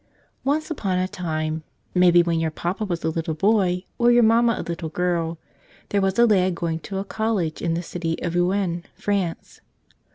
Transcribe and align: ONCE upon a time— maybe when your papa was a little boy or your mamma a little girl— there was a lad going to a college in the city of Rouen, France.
ONCE 0.43 0.71
upon 0.71 0.97
a 0.97 1.07
time— 1.07 1.61
maybe 1.93 2.23
when 2.23 2.39
your 2.39 2.49
papa 2.49 2.83
was 2.83 3.03
a 3.03 3.07
little 3.09 3.35
boy 3.35 3.83
or 3.99 4.11
your 4.11 4.23
mamma 4.23 4.55
a 4.57 4.63
little 4.67 4.89
girl— 4.89 5.37
there 5.89 6.01
was 6.01 6.17
a 6.17 6.25
lad 6.25 6.55
going 6.55 6.79
to 6.79 6.97
a 6.97 7.05
college 7.05 7.61
in 7.61 7.75
the 7.75 7.83
city 7.83 8.19
of 8.23 8.33
Rouen, 8.33 8.83
France. 8.95 9.61